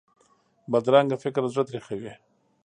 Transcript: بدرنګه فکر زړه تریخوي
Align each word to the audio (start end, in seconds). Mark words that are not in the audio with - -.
بدرنګه 0.71 1.17
فکر 1.23 1.43
زړه 1.53 1.63
تریخوي 1.69 2.13